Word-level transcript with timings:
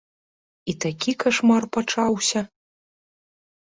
І 0.73 0.75
такі 0.85 1.15
кашмар 1.25 1.63
пачаўся. 1.79 2.39